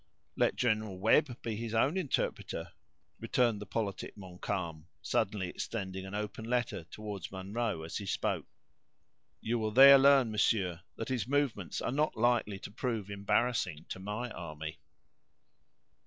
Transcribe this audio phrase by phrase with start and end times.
[0.35, 2.71] "Let General Webb be his own interpreter,"
[3.19, 8.47] returned the politic Montcalm, suddenly extending an open letter toward Munro as he spoke;
[9.41, 13.99] "you will there learn, monsieur, that his movements are not likely to prove embarrassing to
[13.99, 14.79] my army."